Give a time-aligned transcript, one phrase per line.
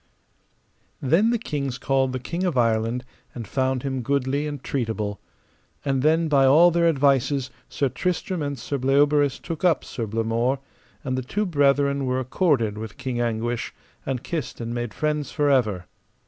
[0.99, 3.05] Then the kings called the King of Ireland,
[3.35, 5.19] and found him goodly and treatable.
[5.85, 10.57] And then, by all their advices, Sir Tristram and Sir Bleoberis took up Sir Blamore,
[11.03, 15.51] and the two brethren were accorded with King Anguish, and kissed and made friends for
[15.51, 15.85] ever.